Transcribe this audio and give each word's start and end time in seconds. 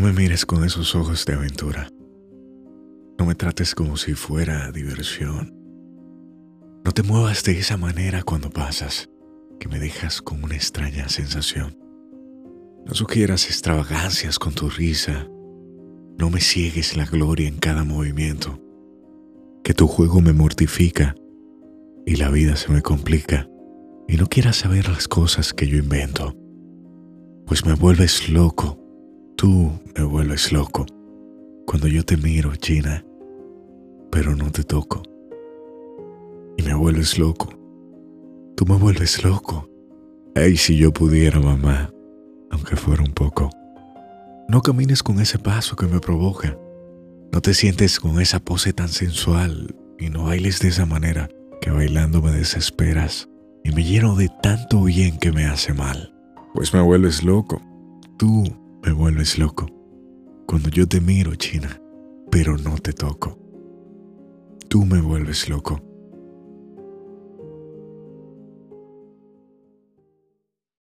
me 0.00 0.12
mires 0.12 0.46
con 0.46 0.64
esos 0.64 0.94
ojos 0.94 1.26
de 1.26 1.34
aventura. 1.34 1.88
No 3.18 3.26
me 3.26 3.34
trates 3.34 3.74
como 3.74 3.96
si 3.98 4.14
fuera 4.14 4.72
diversión. 4.72 5.54
No 6.84 6.92
te 6.92 7.02
muevas 7.02 7.44
de 7.44 7.58
esa 7.58 7.76
manera 7.76 8.22
cuando 8.22 8.50
pasas, 8.50 9.10
que 9.58 9.68
me 9.68 9.78
dejas 9.78 10.22
con 10.22 10.42
una 10.42 10.54
extraña 10.54 11.08
sensación. 11.10 11.76
No 12.86 12.94
sugieras 12.94 13.46
extravagancias 13.46 14.38
con 14.38 14.54
tu 14.54 14.70
risa. 14.70 15.28
No 16.18 16.30
me 16.30 16.40
ciegues 16.40 16.96
la 16.96 17.04
gloria 17.04 17.46
en 17.46 17.58
cada 17.58 17.84
movimiento. 17.84 18.58
Que 19.62 19.74
tu 19.74 19.86
juego 19.86 20.22
me 20.22 20.32
mortifica 20.32 21.14
y 22.06 22.16
la 22.16 22.30
vida 22.30 22.56
se 22.56 22.72
me 22.72 22.80
complica 22.80 23.46
y 24.08 24.16
no 24.16 24.26
quieras 24.26 24.56
saber 24.56 24.88
las 24.88 25.08
cosas 25.08 25.52
que 25.52 25.66
yo 25.66 25.76
invento. 25.76 26.34
Pues 27.46 27.66
me 27.66 27.74
vuelves 27.74 28.30
loco. 28.30 28.79
Tú 29.40 29.72
me 29.96 30.04
vuelves 30.04 30.52
loco. 30.52 30.84
Cuando 31.66 31.88
yo 31.88 32.04
te 32.04 32.18
miro, 32.18 32.52
Gina, 32.60 33.02
pero 34.12 34.36
no 34.36 34.52
te 34.52 34.64
toco. 34.64 35.02
Y 36.58 36.62
me 36.62 36.74
vuelves 36.74 37.18
loco. 37.18 37.48
Tú 38.54 38.66
me 38.66 38.76
vuelves 38.76 39.24
loco. 39.24 39.66
Ay, 40.34 40.58
si 40.58 40.76
yo 40.76 40.92
pudiera, 40.92 41.40
mamá, 41.40 41.90
aunque 42.50 42.76
fuera 42.76 43.02
un 43.02 43.14
poco. 43.14 43.48
No 44.46 44.60
camines 44.60 45.02
con 45.02 45.18
ese 45.20 45.38
paso 45.38 45.74
que 45.74 45.86
me 45.86 46.00
provoca. 46.00 46.58
No 47.32 47.40
te 47.40 47.54
sientes 47.54 47.98
con 47.98 48.20
esa 48.20 48.40
pose 48.40 48.74
tan 48.74 48.90
sensual 48.90 49.74
y 49.98 50.10
no 50.10 50.24
bailes 50.24 50.58
de 50.58 50.68
esa 50.68 50.84
manera 50.84 51.30
que 51.62 51.70
bailando 51.70 52.20
me 52.20 52.30
desesperas 52.30 53.30
y 53.64 53.70
me 53.70 53.84
lleno 53.84 54.16
de 54.16 54.28
tanto 54.42 54.82
bien 54.82 55.18
que 55.18 55.32
me 55.32 55.46
hace 55.46 55.72
mal. 55.72 56.12
Pues 56.52 56.74
me 56.74 56.82
vuelves 56.82 57.24
loco. 57.24 57.62
Tú 58.18 58.44
me 58.82 58.92
vuelves 58.92 59.38
loco. 59.38 59.66
Cuando 60.46 60.68
yo 60.70 60.86
te 60.86 61.00
miro, 61.00 61.34
China, 61.34 61.80
pero 62.30 62.56
no 62.56 62.78
te 62.78 62.92
toco. 62.92 63.38
Tú 64.68 64.84
me 64.84 65.00
vuelves 65.00 65.48
loco. 65.48 65.89